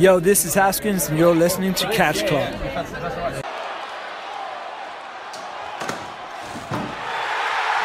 [0.00, 2.48] Yo, this is Haskins, and you're listening to Catch Club.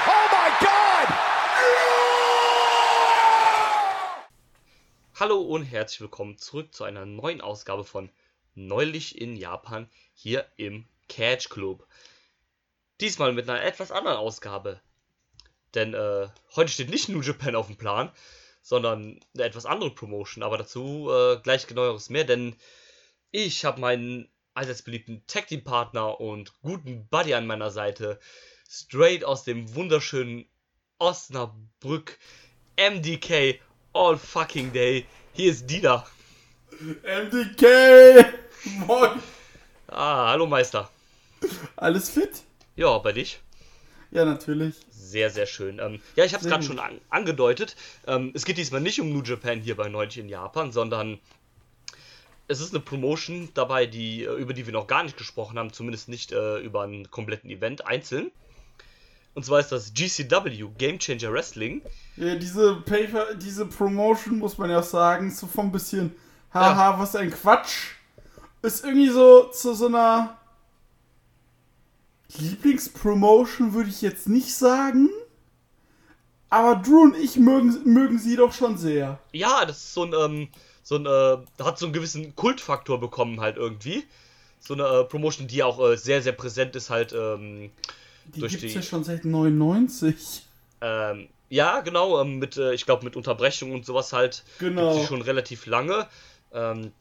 [0.07, 1.07] Oh my God!
[5.15, 8.09] Hallo und herzlich willkommen zurück zu einer neuen Ausgabe von
[8.53, 11.85] Neulich in Japan hier im Catch Club.
[13.01, 14.79] Diesmal mit einer etwas anderen Ausgabe.
[15.73, 18.09] Denn äh, heute steht nicht New Japan auf dem Plan,
[18.65, 20.43] sondern eine etwas andere Promotion.
[20.43, 22.55] Aber dazu äh, gleich genaueres mehr, denn
[23.29, 28.19] ich habe meinen allseits beliebten Tag Team Partner und guten Buddy an meiner Seite,
[28.67, 30.49] straight aus dem wunderschönen
[30.97, 32.17] Osnabrück,
[32.75, 33.61] MDK,
[33.93, 35.05] all fucking day.
[35.33, 36.03] Hier ist Dina.
[37.03, 38.33] MDK!
[38.87, 39.21] Moin!
[39.87, 40.89] Ah, hallo Meister.
[41.75, 42.41] Alles fit?
[42.75, 43.39] Ja, bei dich?
[44.15, 44.75] Ja, natürlich.
[44.89, 45.79] Sehr, sehr schön.
[45.79, 47.75] Ähm, ja, ich habe es gerade schon an angedeutet.
[48.07, 51.19] Ähm, es geht diesmal nicht um New Japan hier bei Neulich in Japan, sondern
[52.47, 55.73] es ist eine Promotion dabei, die, äh, über die wir noch gar nicht gesprochen haben,
[55.73, 58.31] zumindest nicht äh, über einen kompletten Event einzeln.
[59.33, 61.81] Und zwar ist das GCW, Game Changer Wrestling.
[62.15, 66.15] Ja, diese Paper, diese Promotion, muss man ja sagen, ist so von ein bisschen,
[66.53, 67.95] haha, was ein Quatsch.
[68.61, 70.37] Ist irgendwie so zu so einer
[72.37, 75.09] Lieblingspromotion, würde ich jetzt nicht sagen.
[76.49, 79.19] Aber Drew und ich mögen, mögen sie doch schon sehr.
[79.31, 80.47] Ja, das ist so ein, ähm,
[80.83, 84.03] so ein, äh, hat so einen gewissen Kultfaktor bekommen halt irgendwie.
[84.59, 87.71] So eine äh, Promotion, die auch äh, sehr, sehr präsent ist halt, ähm,
[88.33, 90.43] Die Durch gibt's die- ja schon seit 99.
[90.81, 94.43] Ähm, ja, genau, ähm, mit, äh, ich glaube, mit Unterbrechung und sowas halt.
[94.59, 94.93] Genau.
[94.93, 96.07] Gibt's die schon relativ lange.
[96.53, 96.91] Ähm,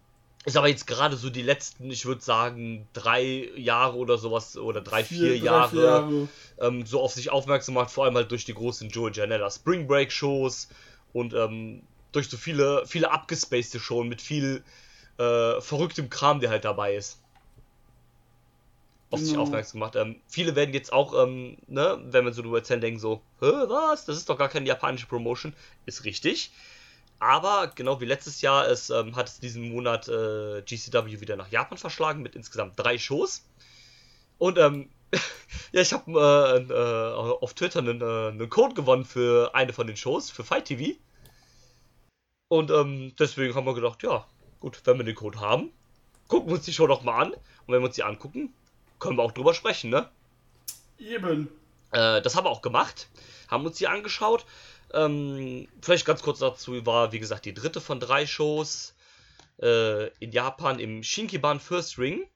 [0.44, 4.80] ist aber jetzt gerade so die letzten, ich würde sagen, drei Jahre oder sowas, oder
[4.80, 6.28] drei, vier, drei, Jahre, vier Jahre.
[6.60, 9.86] Ähm, so auf sich aufmerksam macht, vor allem halt durch die großen Joe Janella Spring
[9.86, 10.68] Break Shows
[11.12, 14.62] und ähm, durch so viele, viele abgespacede Shows mit viel
[15.18, 17.20] äh, verrücktem Kram, der halt dabei ist.
[19.10, 19.42] Auf sich Genau.
[19.42, 19.96] aufmerksam gemacht.
[19.96, 23.46] Ähm, viele werden jetzt auch, ähm, ne, wenn man so drüber erzählen, denken so, Hä,
[23.68, 24.04] was?
[24.06, 25.54] Das ist doch gar keine japanische Promotion.
[25.86, 26.50] Ist richtig.
[27.24, 31.50] Aber genau wie letztes Jahr es, ähm, hat es diesen Monat äh, GCW wieder nach
[31.50, 33.46] Japan verschlagen mit insgesamt drei Shows.
[34.36, 34.90] Und ähm,
[35.72, 36.10] ja, ich habe
[36.68, 40.44] äh, äh, auf Twitter einen, äh, einen Code gewonnen für eine von den Shows, für
[40.44, 40.98] Fight TV.
[42.48, 44.26] Und ähm, deswegen haben wir gedacht, ja,
[44.60, 45.70] gut, wenn wir den Code haben,
[46.28, 47.32] gucken wir uns die Show doch mal an.
[47.32, 48.52] Und wenn wir uns die angucken,
[48.98, 50.10] können wir auch drüber sprechen, ne?
[50.98, 51.48] Eben.
[51.90, 53.08] Äh, das haben wir auch gemacht,
[53.48, 54.44] haben uns die angeschaut.
[54.94, 58.94] Ähm, vielleicht ganz kurz dazu war, wie gesagt, die dritte von drei Shows
[59.60, 62.26] äh, in Japan im Shinkiban First Ring.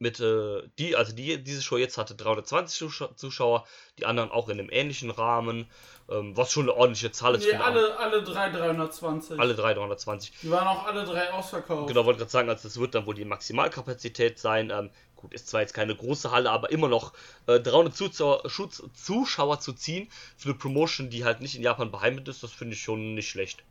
[0.00, 3.66] Mit, äh, die, also die, diese Show jetzt hatte 320 Zusch- Zuschauer,
[3.98, 5.68] die anderen auch in einem ähnlichen Rahmen,
[6.08, 7.44] ähm, was schon eine ordentliche Zahl ist.
[7.44, 9.40] Nee, alle, alle drei 320.
[9.40, 10.32] alle drei 320.
[10.42, 11.88] Die waren auch alle drei ausverkauft.
[11.88, 14.70] Genau, wollte gerade sagen, also das wird dann wohl die Maximalkapazität sein.
[14.70, 17.12] Ähm, gut, ist zwar jetzt keine große Halle, aber immer noch
[17.46, 18.42] äh, 300 Zuschauer,
[18.94, 22.74] Zuschauer zu ziehen für eine Promotion, die halt nicht in Japan beheimatet ist, das finde
[22.74, 23.62] ich schon nicht schlecht.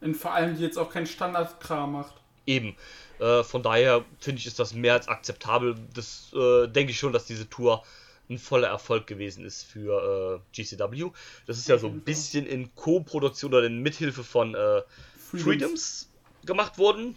[0.00, 2.14] Und vor allem, die jetzt auch kein Standardkram macht.
[2.46, 2.76] Eben.
[3.18, 5.74] Äh, von daher finde ich, ist das mehr als akzeptabel.
[5.92, 7.82] Das äh, denke ich schon, dass diese Tour
[8.30, 11.10] ein voller Erfolg gewesen ist für äh, GCW.
[11.46, 14.82] Das ist ja so ein bisschen in Co-Produktion oder in Mithilfe von äh,
[15.18, 16.10] Freedoms
[16.44, 17.16] gemacht wurden.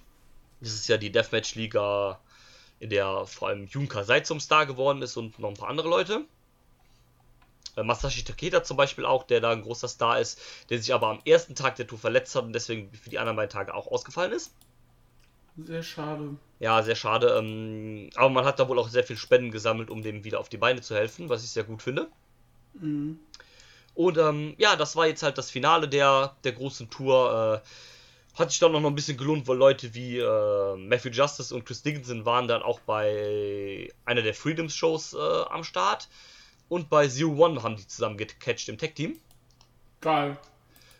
[0.61, 2.19] Das ist ja die Deathmatch-Liga,
[2.79, 5.89] in der vor allem Junka Sai zum Star geworden ist und noch ein paar andere
[5.89, 6.25] Leute.
[7.75, 10.39] Äh, Masashi Takeda zum Beispiel auch, der da ein großer Star ist,
[10.69, 13.35] der sich aber am ersten Tag der Tour verletzt hat und deswegen für die anderen
[13.35, 14.53] beiden Tage auch ausgefallen ist.
[15.57, 16.37] Sehr schade.
[16.59, 17.35] Ja, sehr schade.
[17.37, 20.49] Ähm, aber man hat da wohl auch sehr viel Spenden gesammelt, um dem wieder auf
[20.49, 22.07] die Beine zu helfen, was ich sehr gut finde.
[22.73, 23.19] Mhm.
[23.93, 27.61] Und ähm, ja, das war jetzt halt das Finale der, der großen Tour.
[27.63, 27.67] Äh,
[28.35, 31.81] hat sich dann noch ein bisschen gelohnt, weil Leute wie äh, Matthew Justice und Chris
[31.83, 35.17] Dickinson waren dann auch bei einer der Freedoms-Shows äh,
[35.49, 36.07] am Start.
[36.69, 39.19] Und bei Zero One haben die zusammen gecatcht im Tech-Team.
[39.99, 40.37] Geil.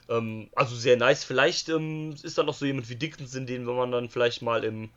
[0.09, 1.23] Ähm, also sehr nice.
[1.23, 4.89] Vielleicht ähm, ist da noch so jemand wie Dickinson, den man dann vielleicht mal im,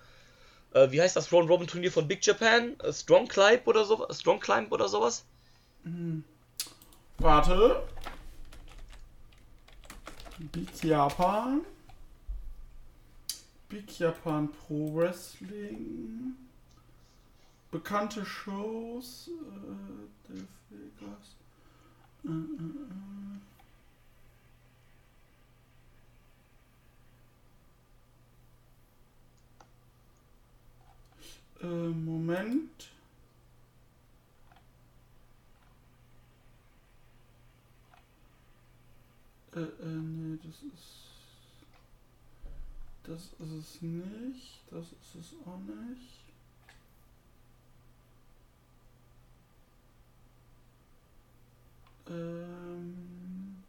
[0.73, 2.77] äh, wie heißt das Round Robin Turnier von Big Japan?
[2.91, 5.25] Strong Climb oder so, Strong Climb oder sowas?
[7.19, 7.83] Warte.
[10.53, 11.61] Big Japan.
[13.75, 16.37] Big Japan Pro Wrestling.
[17.73, 19.29] Bekannte Shows.
[20.29, 20.47] Äh, äh,
[22.25, 22.39] äh.
[31.61, 32.93] Äh, Moment.
[39.53, 41.04] Äh, äh, nee, das ist.
[43.05, 44.61] Das ist es nicht.
[44.71, 46.25] Das ist es auch nicht.
[52.09, 53.63] Ähm.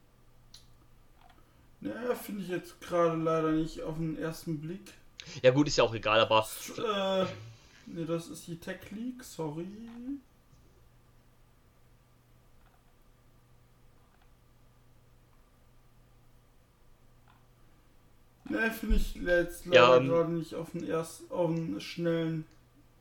[1.82, 4.94] Naja, finde ich jetzt gerade leider nicht auf den ersten Blick.
[5.42, 6.48] Ja gut, ist ja auch egal, aber
[6.78, 7.26] Äh,
[7.88, 9.68] ne, das ist die Tech League, sorry.
[18.56, 22.46] Ne, finde ich jetzt leider Ja, ähm, gerade nicht auf den ersten, auf den schnellen,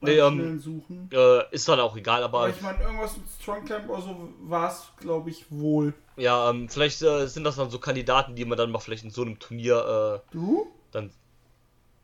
[0.00, 1.10] Nee, beim ähm, schnellen Suchen.
[1.12, 4.28] äh, ist dann auch egal, aber Aber ich meine, irgendwas mit Strong Clamp oder so
[4.40, 5.94] war es, glaube ich, wohl.
[6.16, 9.10] ja, ähm, vielleicht äh, sind das dann so Kandidaten, die man dann mal vielleicht in
[9.10, 10.66] so einem Turnier äh, Du?
[10.92, 11.10] dann.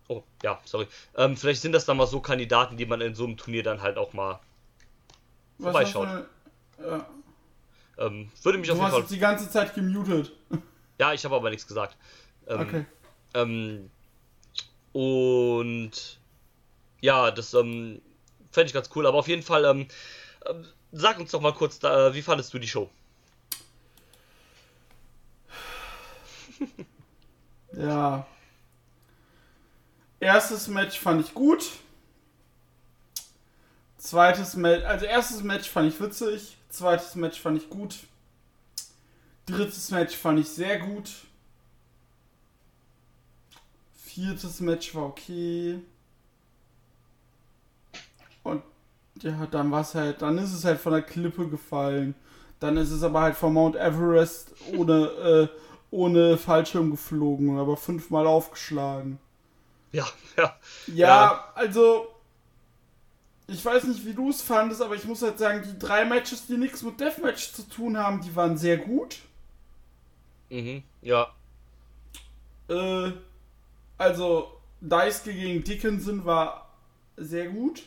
[0.09, 0.87] Oh, ja, sorry.
[1.17, 3.81] Ähm, vielleicht sind das dann mal so Kandidaten, die man in so einem Turnier dann
[3.83, 4.41] halt auch mal
[5.59, 6.09] Was vorbeischaut.
[6.79, 7.07] du Ja.
[7.99, 9.01] Ähm, würde mich auf Du jeden hast Fall.
[9.03, 10.33] jetzt die ganze Zeit gemutet.
[10.99, 11.97] Ja, ich habe aber nichts gesagt.
[12.47, 12.87] Okay.
[13.35, 13.91] Ähm,
[14.93, 16.19] und
[17.01, 18.01] ja, das ähm,
[18.51, 19.07] fände ich ganz cool.
[19.07, 19.87] Aber auf jeden Fall, ähm,
[20.47, 22.91] ähm, sag uns doch mal kurz, da, wie fandest du die Show?
[27.73, 28.27] Ja.
[30.19, 31.65] Erstes Match fand ich gut.
[33.97, 36.57] Zweites Match, also erstes Match fand ich witzig.
[36.69, 37.95] Zweites Match fand ich gut.
[39.47, 41.11] Drittes Match fand ich sehr gut.
[44.15, 45.81] Viertes Match war okay.
[48.43, 48.63] Und
[49.23, 52.15] ja, dann war es halt, dann ist es halt von der Klippe gefallen.
[52.61, 55.07] Dann ist es aber halt vom Mount Everest ohne,
[55.53, 55.59] äh,
[55.91, 59.19] ohne Fallschirm geflogen, aber fünfmal aufgeschlagen.
[59.93, 60.57] Ja, ja.
[60.87, 61.45] Ja, Ja.
[61.55, 62.09] also.
[63.47, 66.47] Ich weiß nicht, wie du es fandest, aber ich muss halt sagen, die drei Matches,
[66.47, 69.19] die nichts mit Deathmatch zu tun haben, die waren sehr gut.
[70.51, 71.35] Mhm, ja.
[72.69, 73.13] Äh,
[74.01, 76.71] also, Daisuke gegen Dickinson war
[77.19, 77.83] sehr gut.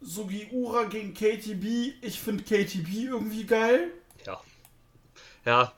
[0.00, 3.90] Sugiura gegen KTB, ich finde KTB irgendwie geil.
[4.24, 4.40] Ja.
[5.44, 5.72] Ja,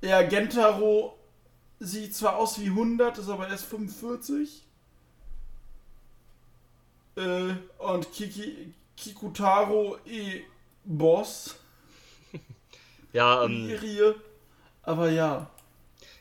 [0.00, 1.16] Ja, Gentaro
[1.78, 4.64] sieht zwar aus wie 100, ist aber erst 45.
[7.14, 10.42] Äh, und Kiki, Kikutaro eh
[10.84, 11.54] Boss.
[13.12, 14.16] ja, ähm, Irie.
[14.82, 15.48] Aber ja.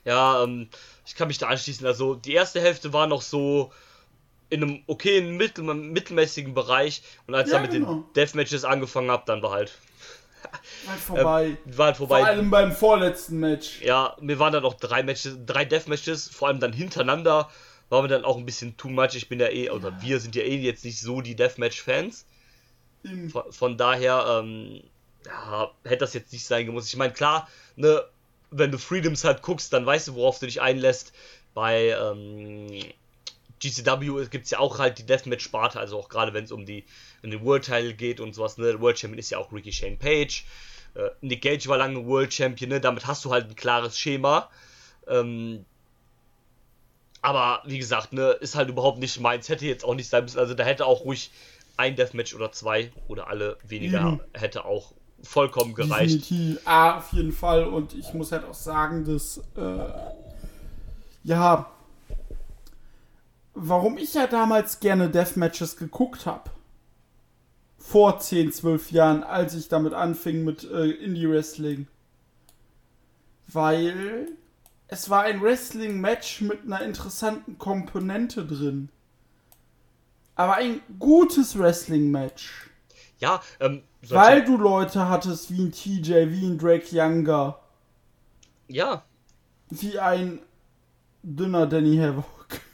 [0.05, 0.69] Ja, ähm,
[1.05, 1.85] ich kann mich da anschließen.
[1.85, 3.71] Also, die erste Hälfte war noch so
[4.49, 7.01] in einem okayen, mittel, mittelmäßigen Bereich.
[7.27, 7.93] Und als Ja, ich dann mit genau.
[8.03, 9.77] den Deathmatches angefangen habe, dann war halt,
[10.87, 11.57] Halt vorbei.
[11.65, 12.19] war halt vorbei.
[12.19, 13.81] Vor allem beim vorletzten Match.
[13.81, 17.49] Ja, mir waren dann auch drei Matches, drei Deathmatches, vor allem dann hintereinander,
[17.89, 19.15] war mir dann auch ein bisschen too much.
[19.15, 22.25] Ich bin ja eh, oder wir sind ja eh jetzt nicht so die Deathmatch-Fans.
[23.31, 24.81] Von, von daher, ähm,
[25.25, 26.89] ja, hätte das jetzt nicht sein gemusst.
[26.89, 28.03] Ich meine, klar, ne,
[28.51, 31.13] wenn du Freedoms halt guckst, dann weißt du, worauf du dich einlässt.
[31.53, 32.67] Bei ähm,
[33.59, 36.85] GCW gibt es ja auch halt die Deathmatch-Sparte, also auch gerade wenn es um die
[37.23, 38.65] um den World Title geht und sowas, ne?
[38.65, 40.45] Der World Champion ist ja auch Ricky Shane Page.
[40.95, 42.81] Äh, Nick Gage war lange World Champion, ne?
[42.81, 44.49] Damit hast du halt ein klares Schema.
[45.07, 45.65] Ähm,
[47.21, 49.49] aber wie gesagt, ne, ist halt überhaupt nicht meins.
[49.49, 50.39] Hätte jetzt auch nicht sein müssen.
[50.39, 51.31] Also da hätte auch ruhig
[51.77, 54.21] ein Deathmatch oder zwei oder alle weniger Mhm.
[54.33, 54.93] hätte auch
[55.25, 56.29] vollkommen gereicht.
[56.31, 56.61] Definitiv.
[56.65, 57.65] Ah, auf jeden Fall.
[57.65, 59.87] Und ich muss halt auch sagen, dass, äh,
[61.23, 61.69] ja,
[63.53, 66.51] warum ich ja damals gerne Deathmatches geguckt habe.
[67.77, 71.87] Vor 10, 12 Jahren, als ich damit anfing mit äh, Indie-Wrestling.
[73.47, 74.27] Weil
[74.87, 78.89] es war ein Wrestling-Match mit einer interessanten Komponente drin.
[80.35, 82.69] Aber ein gutes Wrestling-Match.
[83.19, 87.59] Ja, ähm, Weil du Leute hattest wie ein TJ, wie ein Drake Younger,
[88.67, 89.03] ja,
[89.69, 90.39] wie ein
[91.23, 92.25] dünner Danny Havoc.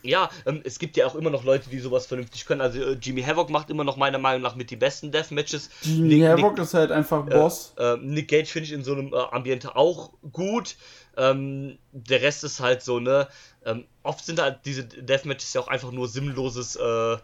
[0.03, 2.59] ja, ähm, es gibt ja auch immer noch Leute, die sowas vernünftig können.
[2.59, 5.69] Also äh, Jimmy Havoc macht immer noch meiner Meinung nach mit die besten Deathmatches.
[5.83, 7.73] Jimmy Nick- Havoc Nick- ist halt einfach Boss.
[7.77, 10.75] Äh, Nick Gage finde ich in so einem äh, Ambiente auch gut.
[11.17, 13.27] Ähm, der Rest ist halt so, ne?
[13.65, 17.17] Ähm, oft sind halt diese Deathmatches ja auch einfach nur sinnloses, äh,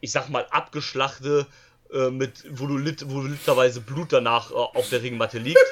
[0.00, 1.46] ich sag mal, abgeschlachte,
[1.92, 5.58] äh, mit, wo du, lit, wo literweise Blut danach äh, auf der Ringmatte liegt.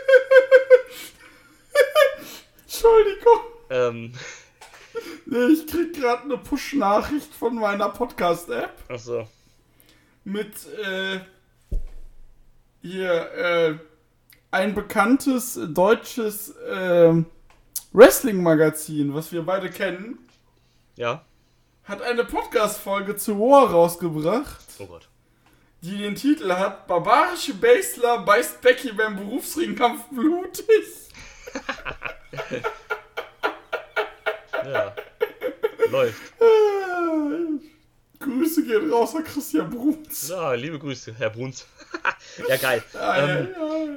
[2.62, 3.40] Entschuldigung.
[3.70, 4.12] ähm,
[5.26, 9.28] Ich krieg gerade eine Push-Nachricht von meiner Podcast-App also,
[10.24, 11.20] mit äh,
[12.82, 13.78] hier äh,
[14.50, 17.14] ein bekanntes deutsches äh,
[17.92, 20.18] Wrestling-Magazin, was wir beide kennen,
[20.96, 21.24] ja.
[21.84, 24.64] hat eine Podcast-Folge zu War rausgebracht.
[24.78, 25.08] Oh Gott.
[25.82, 30.64] Die den Titel hat Barbarische Basler beißt Becky beim Berufsringkampf blutig.
[34.64, 34.94] Ja.
[35.90, 36.20] Läuft.
[38.18, 40.28] Grüße gehen raus an Christian Bruns.
[40.28, 41.66] Ja, liebe Grüße, Herr Bruns.
[42.48, 42.82] ja, geil.
[42.94, 43.48] Ah, ähm,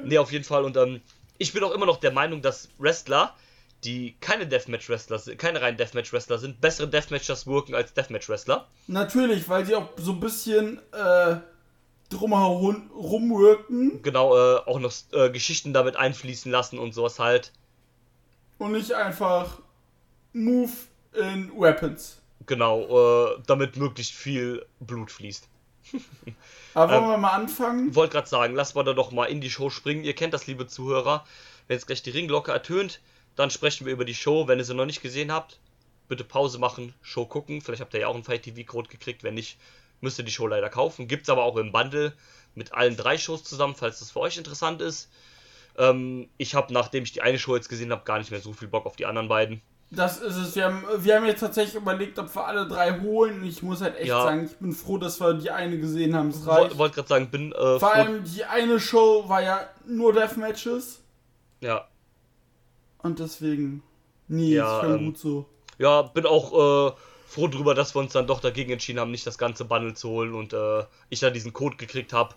[0.04, 0.64] nee, auf jeden Fall.
[0.64, 1.02] Und ähm,
[1.36, 3.36] ich bin auch immer noch der Meinung, dass Wrestler,
[3.84, 8.66] die keine Deathmatch-Wrestler sind, keine reinen Deathmatch-Wrestler sind, bessere Deathmatchers wirken als Deathmatch-Wrestler.
[8.86, 11.36] Natürlich, weil sie auch so ein bisschen äh,
[12.14, 17.52] drumherum rumwirken Genau, äh, auch noch äh, Geschichten damit einfließen lassen und sowas halt.
[18.58, 19.58] und nicht einfach
[20.32, 20.72] Move
[21.12, 22.20] in Weapons.
[22.46, 25.48] Genau, äh, damit möglichst viel Blut fließt.
[26.74, 27.94] Aber wollen Ähm, wir mal anfangen?
[27.94, 30.04] Wollte gerade sagen, lass wir da doch mal in die Show springen.
[30.04, 31.24] Ihr kennt das, liebe Zuhörer.
[31.66, 33.00] Wenn jetzt gleich die Ringglocke ertönt,
[33.36, 34.48] dann sprechen wir über die Show.
[34.48, 35.58] Wenn ihr sie noch nicht gesehen habt,
[36.08, 37.60] bitte Pause machen, Show gucken.
[37.60, 39.22] Vielleicht habt ihr ja auch einen Fight TV-Code gekriegt.
[39.22, 39.56] Wenn nicht,
[40.04, 41.08] müsst ihr die Show leider kaufen.
[41.08, 42.12] Gibt's aber auch im Bundle
[42.54, 45.10] mit allen drei Shows zusammen, falls das für euch interessant ist.
[45.76, 48.52] Ähm, ich habe, nachdem ich die eine Show jetzt gesehen habe, gar nicht mehr so
[48.52, 49.60] viel Bock auf die anderen beiden.
[49.90, 50.54] Das ist es.
[50.56, 53.44] Wir haben, wir haben jetzt tatsächlich überlegt, ob wir alle drei holen.
[53.44, 54.22] Ich muss halt echt Ja.
[54.22, 56.28] sagen, ich bin froh, dass wir die eine gesehen haben.
[56.30, 56.70] Es reicht.
[56.72, 60.12] Woll- Wollte gerade sagen, bin äh, Vor froh- allem die eine Show war ja nur
[60.12, 61.02] Deathmatches.
[61.60, 61.86] ja,
[63.02, 63.82] Und deswegen.
[64.28, 65.46] Nee, Ja, ist schon ähm, gut so.
[65.78, 66.92] ja, bin auch äh,
[67.34, 70.08] froh drüber, dass wir uns dann doch dagegen entschieden haben, nicht das ganze Bundle zu
[70.08, 72.34] holen und äh, ich da diesen Code gekriegt habe,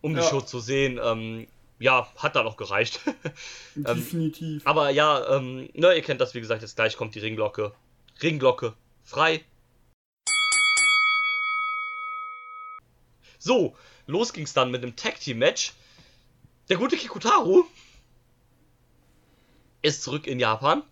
[0.00, 0.28] um die Ja.
[0.28, 0.98] Show zu sehen.
[1.02, 1.46] Ähm,
[1.78, 3.00] ja, hat dann auch gereicht.
[3.76, 4.66] ähm, Definitiv.
[4.66, 7.72] Aber ja, ähm, ne, ihr kennt das, wie gesagt, jetzt gleich kommt die Ringglocke.
[8.22, 9.44] Ringglocke frei.
[13.38, 15.74] So, los ging's dann mit einem Tag Team Match.
[16.70, 17.64] Der gute Kikutaru
[19.82, 20.82] ist zurück in Japan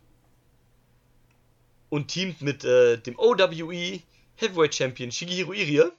[1.90, 4.00] und teamt mit äh, dem OWE
[4.36, 5.90] Heavyweight Champion Shigeru Irie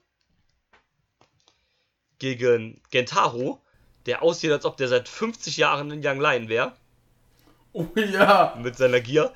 [2.19, 3.59] gegen Gentaro,
[4.05, 6.73] der aussieht, als ob der seit 50 Jahren in Young Lion wäre,
[7.71, 9.31] Oh ja, mit seiner Gier.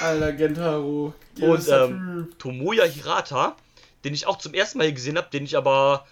[0.00, 1.12] alter Gentaro.
[1.40, 2.32] Und ähm.
[2.38, 3.56] Tomoya Hirata,
[4.04, 6.06] den ich auch zum ersten Mal gesehen habe, den ich aber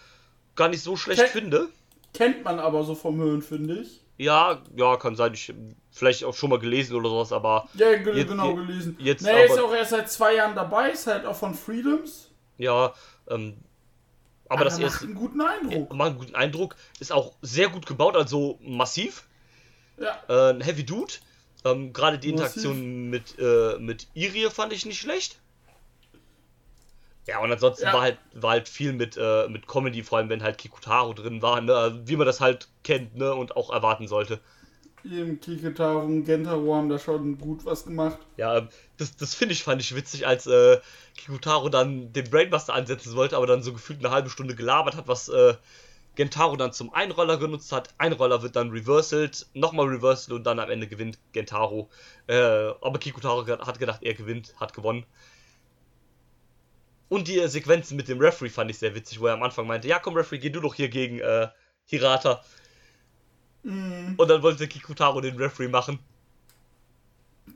[0.57, 1.69] gar nicht so schlecht Ken- finde.
[2.15, 4.01] Kennt man aber so vom Hören, finde ich.
[4.19, 5.53] Ja, ja, kann sein, ich
[5.91, 8.97] vielleicht auch schon mal gelesen oder sowas, aber Ja, Jetzt- genau gelesen.
[8.99, 11.55] jetzt nee, er ist aber- auch erst seit zwei Jahren dabei, ist halt auch von
[11.55, 12.31] Freedoms.
[12.59, 12.95] ja,
[13.29, 13.59] ähm,
[14.49, 15.93] aber das macht einen guten Eindruck.
[15.95, 19.25] macht einen guten Eindruck, ist auch sehr gut gebaut, also massiv.
[19.99, 21.13] Ja, Äh, ein Heavy Dude.
[21.65, 22.65] Ähm, Gerade die Massiv.
[22.65, 25.41] Interaktion mit, äh, mit Irie fand ich nicht schlecht.
[27.27, 27.93] Ja, und ansonsten Ja.
[27.93, 31.43] war halt war halt viel mit, äh, mit Comedy, vor allem wenn halt Kikutaro drin
[31.43, 31.75] war, ne?
[31.75, 33.35] Also, Wie man das halt kennt, ne?
[33.35, 34.41] Und auch erwarten sollte.
[35.05, 38.19] eben Kiketaro und Gentaro haben da schon gut was gemacht.
[38.37, 38.69] Ja, ähm,
[38.99, 40.81] das, das finde ich, fand ich witzig, als äh,
[41.17, 45.09] Kikutaro dann den Brainbuster ansetzen wollte, aber dann so gefühlt eine halbe Stunde gelabert hat,
[45.09, 45.55] was äh,
[46.17, 47.95] Gentaro dann zum Einroller genutzt hat.
[47.99, 51.91] Einroller wird dann reversalt, nochmal reversalt und dann am Ende gewinnt Gentaro.
[52.27, 52.37] Äh,
[52.83, 55.07] aber Kikutaro hat gedacht, er gewinnt, hat gewonnen.
[57.09, 59.67] Und die äh, Sequenzen mit dem Referee fand ich sehr witzig, wo er am Anfang
[59.67, 61.49] meinte, ja komm Referee, geh du doch hier gegen äh,
[61.85, 62.43] Hirata.
[63.63, 64.15] Mhm.
[64.17, 65.99] Und dann wollte Kikutaro den Referee machen.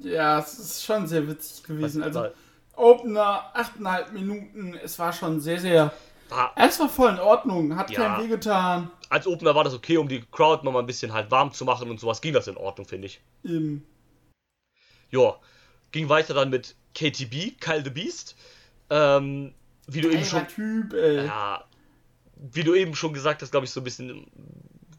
[0.02, 2.02] Ja, es ist schon sehr witzig gewesen.
[2.02, 2.28] Also,
[2.76, 5.92] Opener, 8,5 Minuten, es war schon sehr, sehr.
[6.28, 8.16] war, Es war voll in Ordnung, hat Ja.
[8.16, 8.90] kein Weh getan.
[9.08, 11.64] als Opener war das okay, um die Crowd noch mal ein bisschen halt warm zu
[11.64, 13.20] machen und sowas ging das in Ordnung, finde ich.
[13.44, 13.84] Eben.
[15.10, 15.36] Ja,
[15.90, 18.36] ging weiter dann mit KTB, Kyle the Beast.
[18.90, 19.54] Ähm,
[19.86, 21.26] wie du eben Geiler schon, Typ, ey.
[21.26, 21.64] ja,
[22.36, 24.26] wie du eben schon gesagt hast, glaube ich, so ein bisschen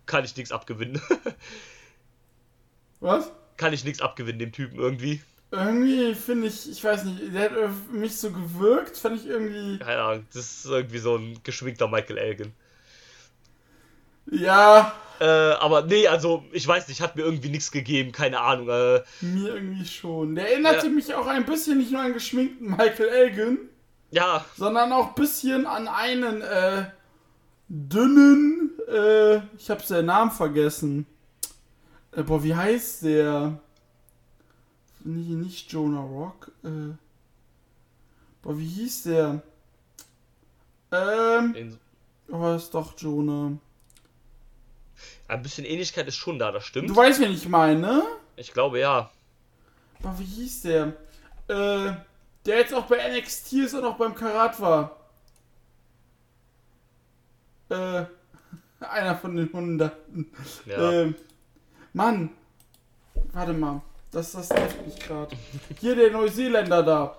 [0.05, 1.01] kann ich nichts abgewinnen.
[2.99, 3.31] Was?
[3.57, 5.21] kann ich nichts abgewinnen dem Typen irgendwie.
[5.51, 9.77] Irgendwie finde ich, ich weiß nicht, der hat auf mich so gewirkt, fand ich irgendwie.
[9.79, 12.53] Keine Ahnung, das ist irgendwie so ein geschminkter Michael Elgin.
[14.31, 18.69] Ja, Äh, aber nee, also ich weiß nicht, hat mir irgendwie nichts gegeben, keine Ahnung.
[18.69, 20.33] Äh, mir irgendwie schon.
[20.33, 20.91] Der erinnerte Ja.
[20.91, 23.59] mich auch ein bisschen nicht nur an geschminkten Michael Elgin,
[24.11, 26.85] ja, sondern auch ein bisschen an einen äh,
[27.69, 31.05] dünnen, äh, ich habe seinen Namen vergessen.
[32.11, 33.59] Äh, boah, wie heißt der?
[35.03, 36.51] Nicht, nicht Jonah Rock.
[36.63, 36.93] Äh,
[38.41, 39.41] boah, wie hieß der?
[40.91, 41.79] Ähm, in,
[42.29, 43.53] oh, ist doch Jonah.
[45.29, 46.89] ein bisschen Ähnlichkeit ist schon da, das stimmt.
[46.89, 48.03] Du weißt, wen ich meine?
[48.35, 49.09] Ich glaube ja.
[50.01, 50.93] Boah, wie hieß der?
[51.47, 51.93] Äh,
[52.45, 54.97] der jetzt auch bei NXT ist und auch beim Karat war.
[57.69, 58.05] Äh,
[58.79, 60.31] einer von den Hunderten.
[60.65, 60.91] Ja.
[60.91, 61.15] Ähm,
[61.93, 62.29] Mann.
[63.33, 63.81] Warte mal.
[64.11, 65.35] Das, das nervt mich gerade.
[65.79, 67.17] Hier der Neuseeländer da.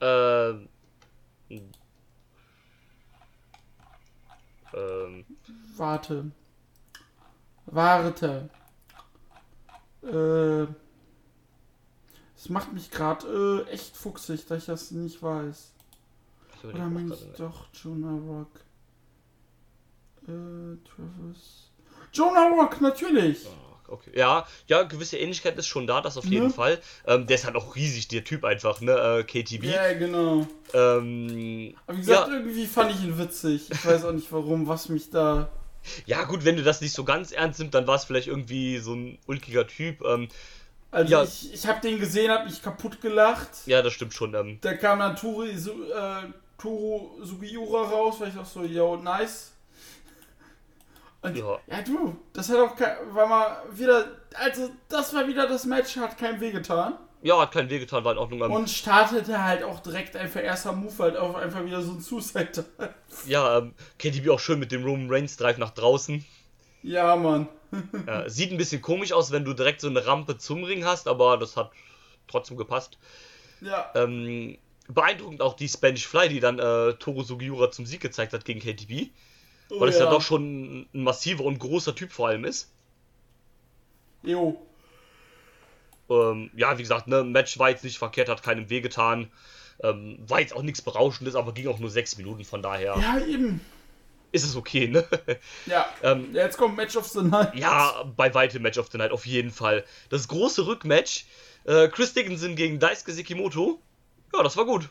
[0.00, 0.68] Ähm.
[4.74, 5.24] Ähm.
[5.76, 6.30] Warte.
[7.66, 8.48] Warte.
[10.02, 10.81] Äh.
[12.42, 15.70] Das macht mich gerade äh, echt fuchsig, dass ich das nicht weiß.
[16.64, 18.50] Überleg Oder meine ich doch Jonah Rock?
[20.24, 21.70] Äh, Travis.
[22.12, 23.46] Jonah Rock, natürlich!
[23.46, 24.10] Ah, Okay.
[24.14, 26.52] Ja, ja, gewisse Ähnlichkeit ist schon da, das auf jeden Ne?
[26.52, 26.80] Fall.
[27.06, 28.92] Ähm, der ist halt auch riesig, der Typ einfach, ne?
[28.92, 29.64] Äh, KTB.
[29.64, 30.46] Ja, genau.
[30.72, 33.70] Ähm, Aber wie gesagt, ja, irgendwie fand ich ihn witzig.
[33.70, 35.50] Ich weiß auch nicht warum, was mich da.
[36.06, 38.78] ja, gut, wenn du das nicht so ganz ernst nimmst, dann war es vielleicht irgendwie
[38.78, 40.02] so ein ulkiger Typ.
[40.02, 40.28] Ähm,
[40.92, 41.22] Also Ja.
[41.24, 43.48] ich, ich habe den gesehen, hab mich kaputt gelacht.
[43.66, 44.34] ja, das stimmt schon.
[44.34, 46.24] Ähm, Da kam dann Turi, Su, äh,
[46.58, 49.52] Turu Sugiura raus, weil ich auch so, yo, nice.
[51.22, 51.58] Und Ja.
[51.68, 51.82] ja.
[51.82, 56.18] du, das hat auch kein, war mal wieder, also das war wieder das Match, hat
[56.18, 56.94] keinem wehgetan.
[57.22, 58.42] ja, hat keinen Wehgetan, war in Ordnung.
[58.42, 62.00] Ähm, Und startete halt auch direkt einfach erster Move halt auf einfach wieder so ein
[62.00, 62.64] Suicide.
[63.26, 66.24] ja, ähm, KTB auch schön mit dem Roman Reigns Drive nach draußen.
[66.82, 67.48] ja, Mann.
[68.06, 71.08] Ja, sieht ein bisschen komisch aus, wenn du direkt so eine Rampe zum Ring hast,
[71.08, 71.70] aber das hat
[72.28, 72.98] trotzdem gepasst.
[73.60, 73.90] Ja.
[73.94, 78.44] Ähm, beeindruckend auch die Spanish Fly, die dann äh, Toru Sugiura zum Sieg gezeigt hat
[78.44, 79.10] gegen KTB.
[79.70, 80.10] Oh, Weil es ja.
[80.10, 82.70] doch schon ein massiver und großer Typ vor allem ist.
[84.22, 84.60] Jo.
[86.10, 89.30] Ähm, ja, wie gesagt, ne, Match war jetzt nicht verkehrt, hat keinem wehgetan.
[89.82, 93.18] Ähm, war jetzt auch nichts Berauschendes, aber ging auch nur sechs Minuten, von daher Ja,
[93.18, 93.60] eben.
[94.32, 95.06] Ist es okay, ne?
[95.66, 95.86] Ja.
[96.02, 97.54] ähm, Jetzt kommt Match of the Night.
[97.54, 99.84] ja, bei weitem Match of the Night, auf jeden Fall.
[100.10, 101.26] Das große Rückmatch,
[101.64, 103.80] äh, Chris Dickinson gegen Daisuke Sekimoto.
[104.34, 104.88] Ja, das war gut.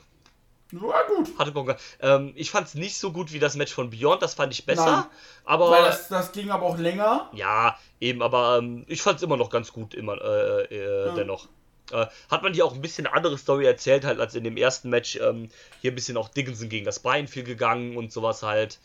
[0.73, 1.37] War gut.
[1.37, 1.75] Hatte Bock.
[1.99, 4.65] Ähm, ich fand es nicht so gut wie das Match von Beyond, das fand ich
[4.65, 4.85] besser.
[4.85, 5.03] Nein.
[5.43, 7.29] Aber Weil das, das ging aber auch länger.
[7.33, 11.13] Ja, eben, aber ähm, ich fand es immer noch ganz gut, immer äh, äh, Ja.
[11.15, 11.49] dennoch.
[11.91, 14.55] Äh, hat man hier auch ein bisschen eine andere Story erzählt, halt als in dem
[14.55, 15.17] ersten Match.
[15.17, 15.49] Ähm,
[15.81, 18.79] hier ein bisschen auch Dickinson gegen das Bein viel gegangen und sowas halt.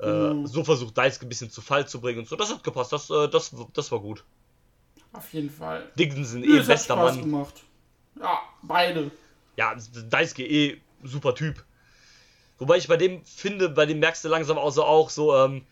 [0.00, 0.46] Äh, Mhm.
[0.46, 2.36] So versucht Daisuke ein bisschen zu Fall zu bringen und so.
[2.36, 4.24] Das hat gepasst, das, äh, das, das war gut.
[5.12, 5.90] Auf jeden Fall.
[5.98, 7.20] Dickinson eh bester Mann.
[7.20, 7.62] gemacht.
[8.18, 9.10] Ja, beide.
[9.56, 9.74] Ja,
[10.08, 11.64] Daisuke eh super Typ.
[12.58, 15.62] Wobei ich bei dem finde, bei dem merkst du langsam auch so, auch so ähm,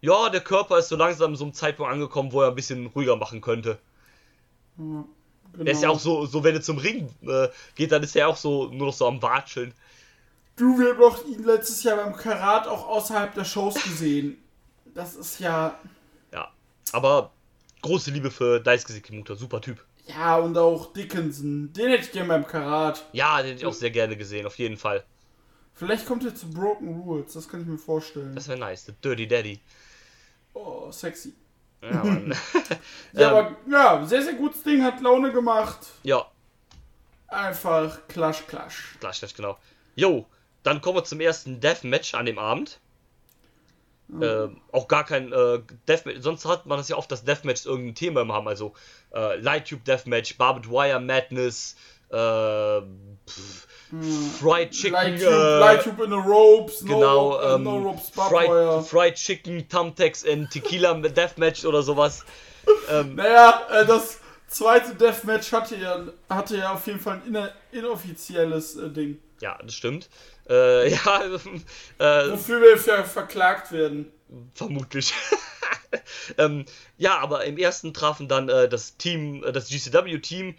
[0.00, 3.16] ja, der Körper ist so langsam so einem Zeitpunkt angekommen, wo er ein bisschen ruhiger
[3.16, 3.78] machen könnte.
[4.76, 4.84] Ja,
[5.52, 5.64] genau.
[5.64, 8.28] Er ist ja auch so, so wenn er zum Ring äh, geht, dann ist er
[8.28, 9.72] auch so nur noch so am Watscheln.
[10.56, 14.38] Du, wir haben doch ihn letztes Jahr beim Karat auch außerhalb der Shows gesehen.
[14.94, 15.78] Das ist ja.
[16.32, 16.50] Ja.
[16.92, 17.32] Aber
[17.80, 19.84] große Liebe für Daisuke Sekimoto, super Typ.
[20.06, 21.72] Ja, und auch Dickinson.
[21.72, 23.04] Den hätte ich gerne beim Karat.
[23.12, 25.04] Ja, den hätte ich auch sehr gerne gesehen, auf jeden Fall.
[25.74, 28.34] Vielleicht kommt er zu Broken Rules, das kann ich mir vorstellen.
[28.34, 29.60] Das wäre nice, der Dirty Daddy.
[30.52, 31.32] Oh, sexy.
[31.80, 32.34] Ja, Mann.
[33.14, 35.78] Ja, Ähm, aber ja, sehr, sehr gutes Ding, hat Laune gemacht.
[36.02, 36.26] ja,
[37.28, 38.96] Einfach klasch, klasch.
[39.00, 39.56] gleich, gleich, genau.
[39.96, 40.26] Jo,
[40.62, 42.78] dann kommen wir zum ersten Deathmatch an dem Abend.
[44.20, 46.18] Ähm, auch gar kein äh, Deathmatch.
[46.20, 48.46] Sonst hat man das ja oft, dass Deathmatches irgendein Thema haben.
[48.46, 48.74] Also
[49.14, 51.76] äh, Lighttube Deathmatch, Barbed Wire Madness,
[52.10, 52.82] äh,
[53.26, 53.66] pff,
[54.38, 57.62] Fried Chicken, Light äh, Tube, Light Tube in the Ropes, no, genau, Rope, äh, ähm,
[57.62, 58.10] no Ropes.
[58.10, 62.24] Fried, Fried Chicken, Thumbtacks and Tequila Deathmatch oder sowas.
[62.90, 68.76] Ähm, Naja, äh, das zweite Deathmatch hatte ja, hatte ja auf jeden Fall ein inoffizielles
[68.76, 69.22] äh, Ding.
[69.40, 70.10] ja, das stimmt.
[70.48, 71.22] Äh, ja,
[71.98, 74.12] äh, Wofür wir ver verklagt werden.
[74.54, 75.12] Vermutlich.
[76.38, 76.64] ähm,
[76.96, 80.54] ja, aber im ersten trafen dann äh, das Team, äh, das GCW-Team,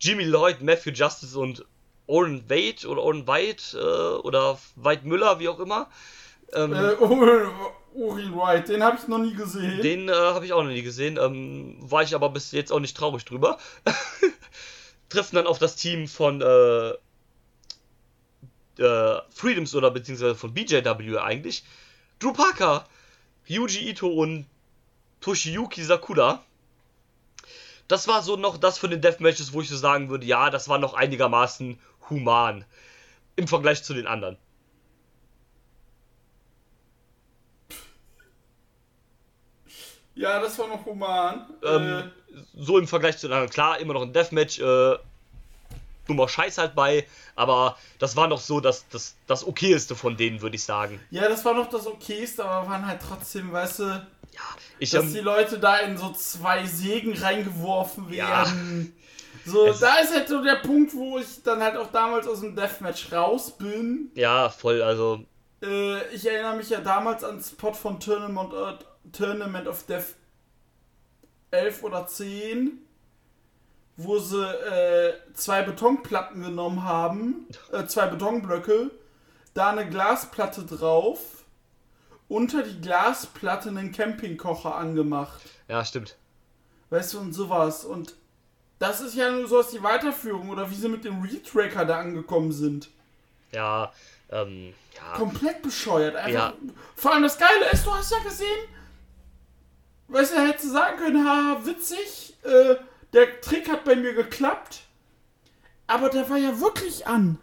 [0.00, 1.64] Jimmy Lloyd, Matthew Justice und
[2.06, 5.88] Oren Wade oder Oren White äh, oder White Müller, wie auch immer.
[6.54, 7.48] Ähm, Äh, Uri
[7.94, 9.82] Uri Wright, den habe ich noch nie gesehen.
[9.82, 11.18] Den äh, habe ich auch noch nie gesehen.
[11.20, 13.58] Ähm, war ich aber bis jetzt auch nicht traurig drüber.
[15.08, 16.92] Treffen dann auf das Team von äh,
[18.78, 21.64] äh, Freedoms oder beziehungsweise von BJW eigentlich.
[22.18, 22.86] Drew Parker,
[23.46, 24.46] Yuji Ito und
[25.20, 26.44] Toshiyuki Sakura.
[27.88, 30.68] Das war so noch das von den Deathmatches, wo ich so sagen würde, ja, das
[30.68, 31.78] war noch einigermaßen
[32.10, 32.64] human.
[33.36, 34.36] Im Vergleich zu den anderen.
[40.14, 41.46] Ja, das war noch human.
[41.62, 42.10] Ähm,
[42.56, 43.50] so im Vergleich zu den anderen.
[43.50, 44.98] Klar, immer noch ein Deathmatch, äh,
[46.08, 50.40] dummer Scheiß halt bei, aber das war noch so das, das, das okayeste von denen,
[50.42, 51.00] würde ich sagen.
[51.10, 54.06] ja, das war noch das okayste, aber waren halt trotzdem, weißt du,
[54.80, 58.28] Ich, dass ähm, die Leute da in so zwei Sägen reingeworfen Ja.
[58.46, 58.94] werden.
[59.44, 62.40] So, Es- da ist halt so der Punkt, wo ich dann halt auch damals aus
[62.40, 64.10] dem Deathmatch raus bin.
[64.14, 65.24] ja, voll, also,
[65.62, 68.74] Äh, ich erinnere mich ja damals an Spot von Tournament, äh,
[69.10, 70.14] Tournament of Death
[71.50, 72.78] 11 oder 10,
[73.98, 78.90] wo sie äh, zwei Betonplatten genommen haben, äh, zwei Betonblöcke,
[79.54, 81.18] da eine Glasplatte drauf,
[82.28, 85.40] unter die Glasplatte einen Campingkocher angemacht.
[85.66, 86.16] ja, stimmt.
[86.90, 87.84] Weißt du, und sowas.
[87.84, 88.14] Und
[88.78, 91.98] Das ist ja nur so aus die Weiterführung oder wie sie mit dem Retracker da
[91.98, 92.88] angekommen sind.
[93.50, 93.92] Ja,
[94.30, 95.16] ähm, ja.
[95.16, 96.14] Komplett bescheuert.
[96.14, 96.32] Einfach.
[96.32, 96.54] Ja.
[96.94, 98.68] Vor allem das Geile ist, du hast ja gesehen,
[100.06, 102.76] weißt du, hättest du sagen können, haha, witzig, äh,
[103.12, 104.80] der Trick hat bei mir geklappt,
[105.86, 107.38] aber der war ja wirklich an.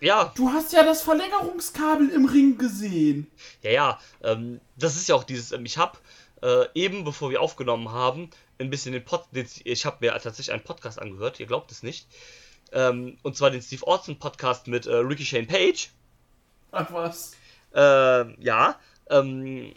[0.00, 3.30] Ja, Du hast ja das Verlängerungskabel im Ring gesehen.
[3.62, 3.98] ja, ja.
[4.22, 5.98] Ähm, das ist ja auch dieses, ähm, ich habe
[6.42, 10.52] äh, eben, bevor wir aufgenommen haben, ein bisschen den Pod, den, ich habe mir tatsächlich
[10.52, 12.06] einen Podcast angehört, ihr glaubt es nicht.
[12.72, 15.90] Ähm, und zwar den Steve Austin Podcast mit äh, Ricky Shane Page.
[16.72, 17.32] Ach was.
[17.74, 18.78] Ähm, ja,
[19.10, 19.74] ähm,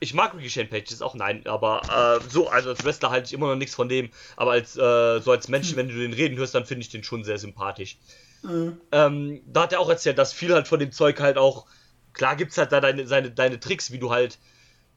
[0.00, 3.26] ich mag Ricky Shane Page, ist auch nein, aber äh, so, also als Wrestler halte
[3.26, 6.12] ich immer noch nichts von dem, aber als, äh, so als Mensch, wenn du den
[6.12, 7.98] reden hörst, dann finde ich den schon sehr sympathisch.
[8.44, 11.66] Äh, Ähm, da hat er auch erzählt, dass viel halt von dem Zeug halt auch,
[12.12, 14.38] klar gibt's halt da deine, seine, deine Tricks, wie du halt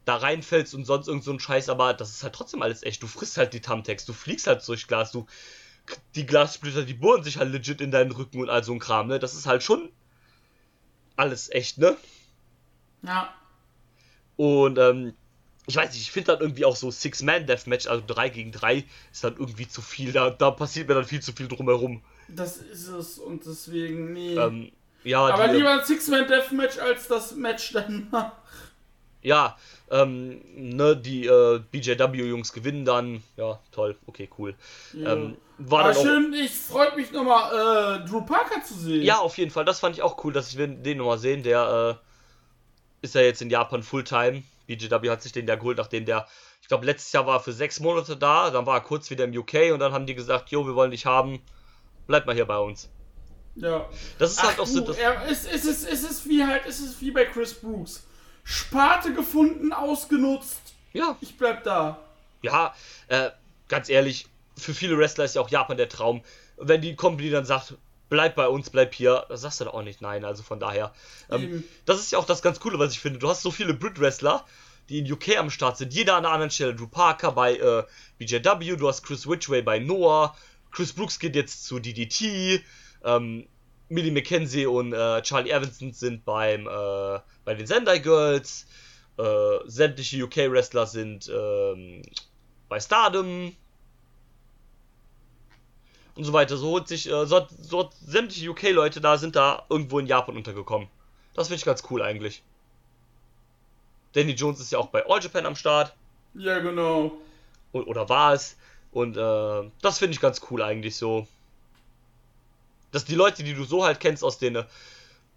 [0.05, 3.01] da reinfällst und sonst irgend so ein Scheiß, aber das ist halt trotzdem alles echt.
[3.03, 5.27] Du frisst halt die Tamtex, du fliegst halt durch Glas, du,
[6.15, 9.07] die Glassplitter, die bohren sich halt legit in deinen Rücken und all so ein Kram,
[9.07, 9.19] ne?
[9.19, 9.91] Das ist halt schon
[11.15, 11.97] alles echt, ne?
[13.03, 13.40] ja.
[14.37, 15.13] Und ähm,
[15.67, 19.23] ich weiß nicht, ich finde dann irgendwie auch so Six-Man-Deathmatch, also 3 gegen 3, ist
[19.23, 20.11] dann irgendwie zu viel.
[20.11, 22.01] Da, da passiert mir dann viel zu viel drumherum.
[22.27, 24.35] Das ist es und deswegen, nee.
[24.35, 24.71] Ähm,
[25.03, 28.33] ja, aber die, lieber ein Six-Man-Deathmatch als das Match danach.
[29.21, 29.57] ja,
[29.89, 33.23] ähm, ne, die äh, BJW-Jungs gewinnen dann.
[33.37, 34.55] Ja, toll, okay, cool.
[34.93, 35.13] Ja.
[35.13, 39.03] Ähm, war Aber dann auch, schön, ich freut mich nochmal, äh, Drew Parker zu sehen.
[39.03, 41.43] Ja, auf jeden Fall, das fand ich auch cool, dass wir den nochmal sehen.
[41.43, 42.10] Der äh,
[43.01, 44.43] ist ja jetzt in Japan Fulltime.
[44.67, 46.27] BJW hat sich den ja geholt, nachdem der,
[46.61, 49.25] ich glaube, letztes Jahr war er für sechs Monate da, dann war er kurz wieder
[49.25, 51.41] im UK und dann haben die gesagt, jo, wir wollen dich haben,
[52.07, 52.89] bleib mal hier bei uns.
[53.55, 53.89] Ja.
[54.17, 54.79] Das ist Ach, halt auch so.
[54.81, 58.05] Das, er, es, es, ist, es ist wie halt, es ist wie bei Chris Brooks.
[58.43, 60.73] Sparte gefunden, ausgenutzt.
[60.93, 61.99] ja, Ich bleib da.
[62.41, 62.73] ja,
[63.07, 63.29] äh,
[63.67, 66.23] ganz ehrlich, für viele Wrestler ist ja auch Japan der Traum.
[66.57, 67.75] Wenn die Company dann sagt,
[68.11, 70.25] bleib bei uns, bleib hier, da sagst du da auch nicht nein.
[70.25, 70.93] Also von daher,
[71.31, 71.63] ähm, Eben.
[71.85, 73.19] das ist ja auch das ganz Coole, was ich finde.
[73.19, 74.45] Du hast so viele Brit-Wrestler,
[74.89, 75.93] die in UK am Start sind.
[75.93, 76.75] Jeder an einer anderen Stelle.
[76.75, 77.83] Drew Parker bei äh,
[78.19, 80.35] BJW, du hast Chris Ridgway bei Noah,
[80.71, 82.61] Chris Brooks geht jetzt zu DDT,
[83.05, 83.47] ähm,
[83.87, 88.67] Millie McKenzie und äh, Charlie Evanson sind beim äh, bei den Sendai Girls.
[89.17, 92.01] Äh, sämtliche UK-Wrestler sind ähm,
[92.67, 93.55] bei Stardom
[96.15, 96.57] und so weiter.
[96.57, 100.87] So holt sich, äh, so, so sämtliche UK-Leute da sind da irgendwo in Japan untergekommen.
[101.33, 102.43] Das finde ich ganz cool eigentlich.
[104.13, 105.95] Danny Jones ist ja auch bei All Japan am Start.
[106.33, 107.13] Ja, genau.
[107.71, 108.57] O- Oder war es.
[108.91, 111.27] Und äh, das finde ich ganz cool eigentlich so.
[112.91, 114.65] Dass die Leute, die du so halt kennst aus den, äh,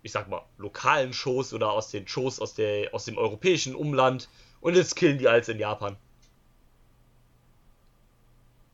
[0.03, 4.29] ich sag mal, lokalen Shows oder aus den Shows aus, der, aus dem europäischen Umland
[4.61, 5.97] und jetzt killen die als in Japan.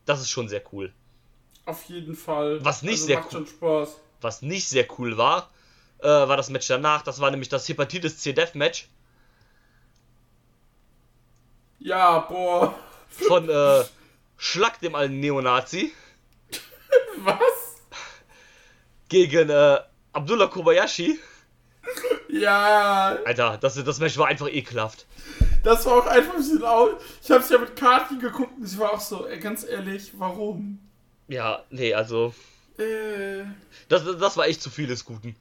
[0.06, 0.92] Das ist schon sehr cool.
[1.66, 2.64] Auf jeden Fall.
[2.64, 3.88] Was nicht also sehr macht cool- schon Spaß.
[4.22, 5.50] Was nicht sehr cool war,
[6.00, 7.02] äh, war das Match danach.
[7.02, 8.88] Das war nämlich das Hepatitis C Deathmatch
[11.78, 12.74] Ja, boah.
[13.08, 13.84] von äh,
[14.36, 15.92] Schlag dem alten Neonazi
[17.18, 17.40] Was?
[19.08, 19.78] gegen äh,
[20.12, 21.18] Abdullah Kobayashi.
[22.28, 25.06] Ja, Alter, das, das Match war einfach ekelhaft.
[25.64, 26.90] das war auch einfach ein bisschen au.
[27.22, 30.78] Ich hab's ja mit Kati geguckt und ich war auch so, ganz ehrlich, warum?
[31.30, 32.34] Ja, nee, also.
[32.78, 33.44] Äh,
[33.90, 35.36] Das, das war echt zu viel des Guten.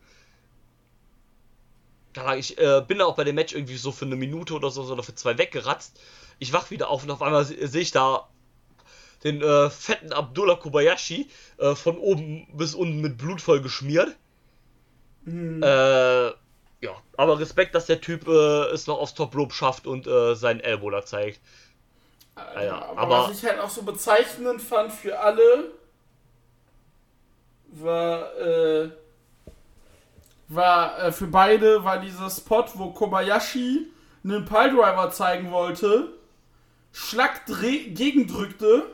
[2.37, 4.83] Ich äh, bin da auch bei dem Match irgendwie so für eine Minute oder so
[4.83, 5.99] oder für zwei weggeratzt.
[6.39, 8.27] Ich wach wieder auf und auf einmal se- sehe ich da
[9.23, 14.15] den äh, fetten Abdullah Kobayashi äh, von oben bis unten mit Blut voll geschmiert.
[15.25, 16.27] hm, Äh,
[16.81, 20.35] ja, aber Respekt, dass der Typ äh, es noch aufs Top Rope schafft und äh,
[20.35, 21.41] seinen Elbow da zeigt.
[22.55, 25.71] ja, aber, aber- was ich halt auch so bezeichnend fand für alle,
[27.71, 28.89] war, äh,
[30.47, 33.87] war äh, für beide war dieser Spot, wo Kobayashi
[34.23, 36.13] einen Piledriver zeigen wollte,
[36.91, 38.87] Schlag gegendrückte,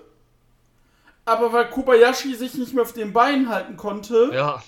[1.24, 4.62] aber weil Kobayashi sich nicht mehr auf den Beinen halten konnte, Ja,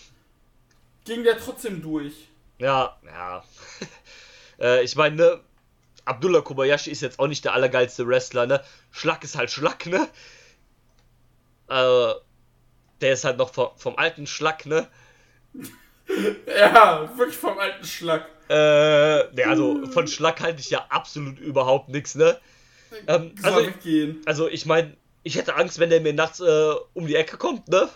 [1.06, 2.14] ging der trotzdem durch.
[2.58, 3.44] ja, ja.
[4.60, 5.40] äh, ich meine, ne,
[6.06, 8.64] Abdullah Kobayashi ist jetzt auch nicht der allergeilste Wrestler, ne?
[8.92, 10.08] Schlag ist halt Schlag, ne?
[11.70, 12.14] Äh,
[13.02, 14.88] der ist halt noch vom, vom alten Schlag, ne?
[16.48, 18.28] Ja, wirklich vom alten Schlag.
[18.50, 22.40] Äh, ne, also von Schlag halte ich ja absolut überhaupt nichts, ne?
[23.08, 24.22] Ähm, also, weggehen.
[24.26, 27.68] Also ich meine, ich hätte Angst, wenn der mir nachts äh, um die Ecke kommt,
[27.68, 27.90] ne?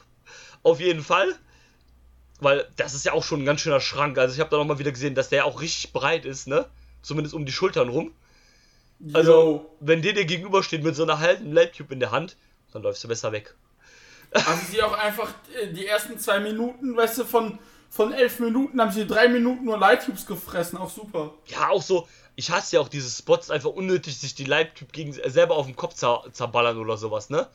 [0.63, 1.33] Auf jeden Fall.
[2.41, 4.17] Weil das ist ja auch schon ein ganz schöner Schrank.
[4.17, 6.65] Also ich habe da nochmal wieder gesehen, dass der auch richtig breit ist, ne?
[7.01, 8.13] Zumindest um die Schultern rum.
[9.13, 9.77] Also, Yo.
[9.79, 12.35] wenn der dir gegenübersteht mit so einer halben Light Cube in der Hand,
[12.71, 13.55] dann läufst du besser weg.
[14.33, 18.79] Also sie auch einfach äh, die ersten zwei Minuten, weißt du, von, von elf Minuten
[18.79, 21.33] haben sie drei Minuten nur Light Tubes gefressen, auch super.
[21.47, 25.13] Ja, auch so, ich hasse ja auch diese Spots, einfach unnötig sich die Light-Tube gegen
[25.13, 27.47] äh, selber auf den Kopf zer zerballern oder sowas, ne?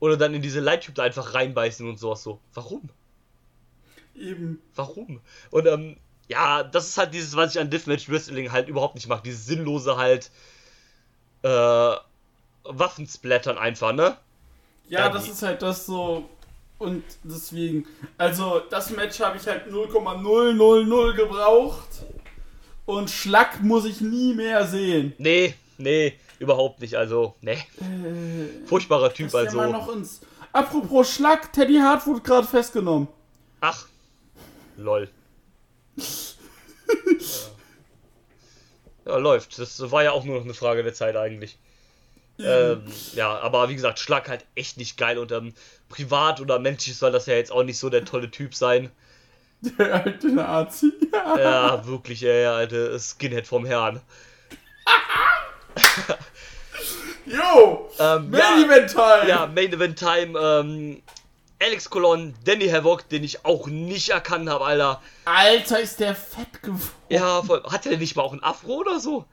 [0.00, 2.40] Oder dann in diese Light-Tube da einfach reinbeißen und sowas so.
[2.54, 2.88] Warum?
[4.14, 4.60] Eben.
[4.74, 5.20] Warum?
[5.50, 5.96] Und ähm,
[6.28, 9.22] ja, das ist halt dieses, was ich an Deathmatch Wrestling halt überhaupt nicht mag.
[9.22, 10.30] Dieses sinnlose halt
[11.42, 11.96] äh,
[12.64, 14.16] Waffensplattern einfach, ne?
[14.92, 16.28] Ja, das ist halt das so.
[16.78, 17.86] Und deswegen,
[18.18, 21.88] also das Match habe ich halt 0,000 gebraucht.
[22.84, 25.14] Und Schlack muss ich nie mehr sehen.
[25.16, 26.94] Nee, nee, überhaupt nicht.
[26.96, 27.56] Also, nee.
[28.66, 29.72] Furchtbarer Typ, der mal also.
[29.72, 30.20] noch ins.
[30.52, 33.08] Apropos Schlack, Teddy Hart wurde gerade festgenommen.
[33.62, 33.86] Ach,
[34.76, 35.08] lol.
[35.96, 36.04] ja.
[39.12, 39.58] ja, läuft.
[39.58, 41.56] Das war ja auch nur noch eine Frage der Zeit eigentlich.
[42.44, 42.82] Ähm,
[43.14, 45.54] ja, aber wie gesagt, Schlag halt echt nicht geil und ähm,
[45.88, 48.90] privat oder menschlich soll das ja jetzt auch nicht so der tolle Typ sein.
[49.60, 50.92] Der alte Nazi.
[51.12, 54.00] Ja, wirklich, ey, der alte Skinhead vom Herrn.
[57.24, 57.88] Jo!
[57.98, 59.28] Ähm, Main ja, Event Time!
[59.28, 61.02] ja, Main Event Time, ähm,
[61.62, 65.00] Alex Colon, Danny Havoc, den ich auch nicht erkannt habe, Alter.
[65.24, 66.90] Alter, ist der fett geworden.
[67.08, 69.26] Ja, voll, hat der nicht mal auch ein Afro oder so?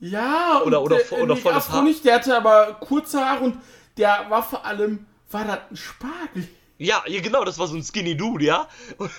[0.00, 1.82] Ja, Oder- und oder der, vo- oder nee, volles Afro Haar.
[1.84, 3.58] nicht, der hatte aber kurze Haare und
[3.98, 6.48] der war vor allem, war das ein Spargel.
[6.78, 8.66] Ja, genau, das war so ein Skinny Dude, ja.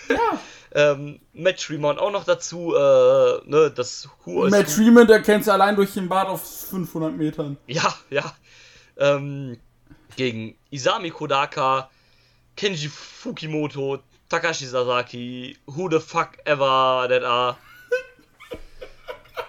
[0.10, 0.40] Ja.
[0.94, 5.48] ähm, Matt Tremont auch noch dazu, äh, ne, das Who Matt Who- Freeman, der kennt
[5.48, 7.58] allein durch den Bart auf 500 Metern.
[7.68, 8.34] Ja, ja.
[8.98, 9.58] Ähm,
[10.16, 11.92] gegen Isami Kodaka,
[12.58, 17.58] Kenji Fukimoto, Takashi Sasaki, who the fuck ever that are.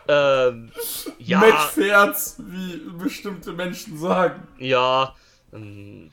[0.08, 0.72] Ähm,
[1.18, 4.46] ja, Matt Ferz, wie bestimmte Menschen sagen.
[4.58, 5.14] ja,
[5.52, 6.10] ähm,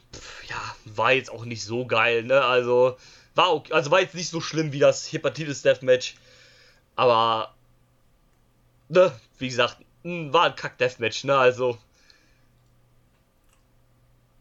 [0.47, 2.43] ja, war jetzt auch nicht so geil, ne?
[2.43, 2.97] Also
[3.35, 6.15] war okay, also war jetzt nicht so schlimm wie das Hepatitis Deathmatch,
[6.95, 7.53] aber
[8.89, 11.37] ne, wie gesagt, war ein Kack Deathmatch, ne?
[11.37, 11.77] Also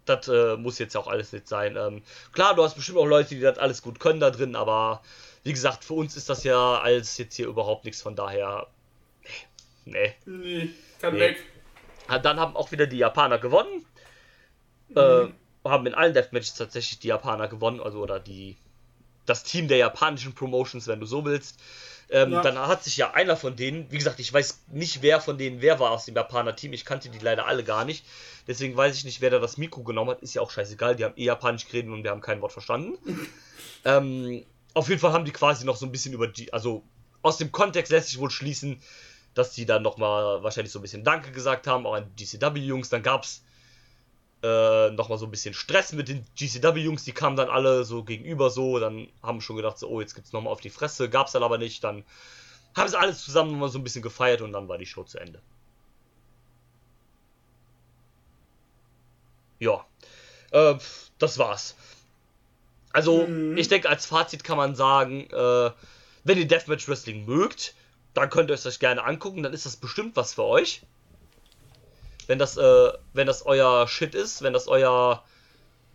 [0.05, 1.77] das äh, muss jetzt auch alles nicht sein.
[1.77, 5.03] Ähm, klar, du hast bestimmt auch Leute, die das alles gut können da drin, aber
[5.45, 8.67] wie gesagt, für uns ist das ja alles jetzt hier überhaupt nichts, von daher.
[9.91, 10.15] Nee.
[10.27, 10.71] Nee,
[11.01, 11.21] kann Nee.
[11.21, 11.37] weg.
[12.07, 13.85] Ah, Dann haben auch wieder die Japaner gewonnen.
[14.95, 15.27] Äh,
[15.65, 18.57] haben in allen Deathmatches tatsächlich die Japaner gewonnen, also oder die
[19.27, 21.61] das Team der japanischen Promotions, wenn du so willst.
[22.09, 22.41] Ähm, Ja.
[22.41, 25.61] Dann hat sich ja einer von denen, wie gesagt, ich weiß nicht, wer von denen
[25.61, 26.73] wer war aus dem Japaner Team.
[26.73, 28.07] Ich kannte die leider alle gar nicht.
[28.47, 30.23] Deswegen weiß ich nicht, wer da das Mikro genommen hat.
[30.23, 30.97] Ist ja auch scheißegal.
[30.97, 32.97] Die haben eh Japanisch geredet und wir haben kein Wort verstanden.
[33.85, 36.83] ähm, auf jeden Fall haben die quasi noch so ein bisschen über die, also
[37.21, 38.81] aus dem Kontext lässt sich wohl schließen,
[39.39, 42.89] dass die dann nochmal wahrscheinlich so ein bisschen Danke gesagt haben, auch an die GCW-Jungs.
[42.89, 43.45] Dann gab es
[44.43, 48.51] äh, nochmal so ein bisschen Stress mit den GCW-Jungs, die kamen dann alle so gegenüber
[48.51, 51.43] so, dann haben schon gedacht, so, oh, jetzt gibt's nochmal auf die Fresse, gab's dann
[51.43, 52.05] aber nicht, dann
[52.77, 55.19] haben sie alles zusammen nochmal so ein bisschen gefeiert und dann war die Show zu
[55.19, 55.41] Ende.
[59.59, 59.85] Ja,
[60.53, 60.75] äh,
[61.19, 61.75] das war's.
[62.93, 63.57] Also, Mhm.
[63.57, 65.71] ich denke, als Fazit kann man sagen, äh,
[66.25, 67.75] wenn ihr Deathmatch Wrestling mögt,
[68.15, 70.83] dann könnt ihr euch gerne angucken, dann ist das bestimmt was für euch.
[72.27, 75.25] Wenn das, äh, wenn das euer Shit ist, wenn das euer,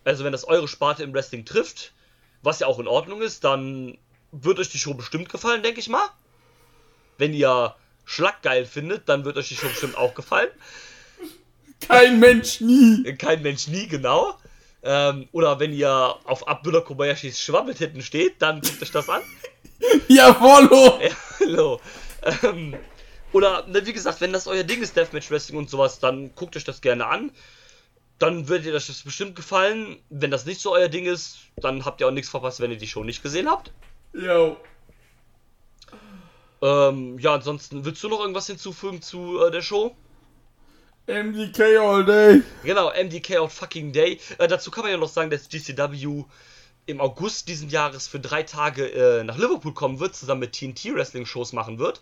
[0.04, 1.93] also wenn das eure Sparte im Wrestling trifft,
[2.41, 3.97] was ja auch in Ordnung ist, dann
[4.32, 6.08] wird euch die Show bestimmt gefallen, denke ich mal.
[7.17, 10.49] Wenn ihr Schlag geil findet, dann wird euch die Show bestimmt auch gefallen.
[11.88, 13.04] Kein Mensch nie.
[13.17, 14.38] Kein Mensch nie, genau.
[14.83, 19.21] Ähm, oder wenn ihr auf Abdullah Kobayashis Schwabbeltitten steht, dann guckt euch das an.
[20.09, 20.99] Jawollo.
[21.01, 21.81] Ja, hallo.
[22.43, 22.75] Ähm,
[23.31, 26.55] oder, ne, wie gesagt, wenn das euer Ding ist, Deathmatch Wrestling und sowas, dann guckt
[26.57, 27.31] euch das gerne an.
[28.19, 29.97] Dann wird dir das bestimmt gefallen.
[30.09, 32.77] Wenn das nicht so euer Ding ist, dann habt ihr auch nichts verpasst, wenn ihr
[32.77, 33.71] die Show nicht gesehen habt.
[34.13, 34.57] Jo.
[36.61, 39.95] Ähm, ja, ansonsten, willst du noch irgendwas hinzufügen zu äh, der Show?
[41.07, 42.41] MDK all day.
[42.63, 44.19] Genau, MDK out fucking day.
[44.37, 46.23] Äh, dazu kann man ja noch sagen, dass GCW
[46.85, 50.93] im August diesen Jahres für drei Tage äh, nach Liverpool kommen wird, zusammen mit TNT
[50.93, 52.01] Wrestling Shows machen wird.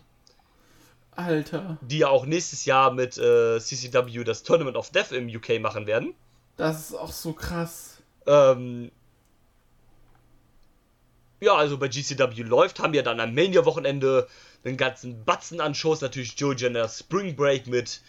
[1.14, 5.60] Alter, Die ja auch nächstes Jahr mit äh, CCW das Tournament of Death im UK
[5.60, 6.14] machen werden.
[6.56, 7.98] das ist auch so krass.
[8.26, 8.90] Ähm,
[11.40, 14.26] ja, also bei GCW läuft, haben wir dann am Mania-Wochenende
[14.64, 16.00] den ganzen Batzen an Shows.
[16.00, 18.00] Natürlich Joe Janella Spring Break mit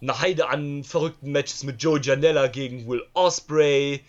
[0.00, 4.04] einer Heide an verrückten Matches mit Joe Janella gegen Will Osprey.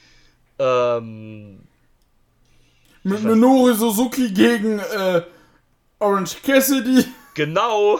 [0.59, 1.59] Ähm,
[3.03, 5.21] Mit Minoru Suzuki gegen äh,
[5.99, 7.05] Orange Cassidy.
[7.33, 7.99] genau.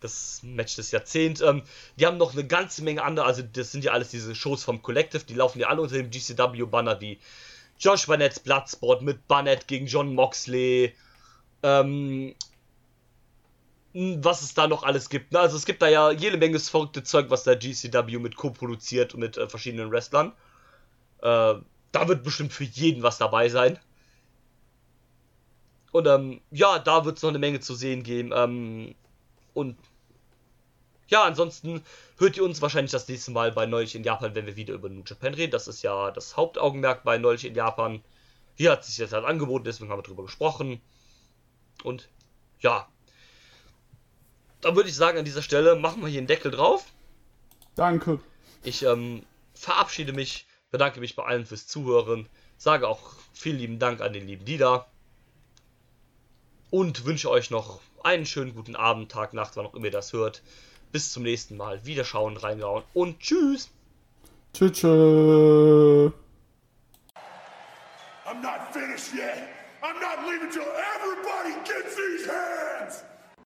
[0.00, 1.40] das Match des Jahrzehnts.
[1.40, 1.62] Ähm,
[1.96, 4.82] die haben noch eine ganze Menge andere, also das sind ja alles diese Shows vom
[4.82, 7.18] Collective, die laufen ja alle unter dem GCW-Banner wie
[7.78, 10.94] Josh Barnett's Bloodsport mit Barnett gegen John Moxley.
[11.62, 12.34] Ähm,
[13.94, 15.32] was es da noch alles gibt.
[15.32, 15.38] Ne?
[15.38, 19.20] Also es gibt da ja jede Menge verrückte Zeug, was der GCW mit co-produziert und
[19.20, 20.32] mit äh, verschiedenen Wrestlern.
[21.22, 21.54] Äh,
[21.92, 23.78] da wird bestimmt für jeden was dabei sein.
[25.92, 28.32] Und ähm, ja, da wird es noch eine Menge zu sehen geben.
[28.34, 28.96] Ähm,
[29.54, 29.76] und
[31.06, 31.84] ja, ansonsten
[32.18, 34.88] hört ihr uns wahrscheinlich das nächste Mal bei Neulich in Japan, wenn wir wieder über
[34.88, 35.52] New Japan reden.
[35.52, 38.02] Das ist ja das Hauptaugenmerk bei Neulich in Japan.
[38.56, 40.80] Hier hat sich jetzt halt angeboten, deswegen haben wir drüber gesprochen.
[41.84, 42.08] Und
[42.58, 42.88] ja,
[44.64, 46.86] dann würde ich sagen, an dieser Stelle machen wir hier einen Deckel drauf.
[47.74, 48.18] Danke.
[48.62, 49.22] Ich ähm,
[49.52, 54.26] verabschiede mich, bedanke mich bei allen fürs Zuhören, sage auch vielen lieben Dank an den
[54.26, 54.86] lieben Dieter
[56.70, 60.12] und wünsche euch noch einen schönen guten Abend, Tag, Nacht, wann auch immer ihr das
[60.12, 60.42] hört.
[60.92, 61.84] Bis zum nächsten Mal.
[61.84, 63.70] Wiederschauen, reingehauen und tschüss.
[64.54, 64.72] Tschüss.
[64.72, 66.12] tschüss.
[68.26, 69.48] I'm not finished yet.
[69.82, 71.96] I'm not leaving till everybody gets